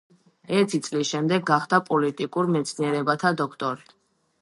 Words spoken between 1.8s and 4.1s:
პოლიტიკურ მეცნიერებათა დოქტორი.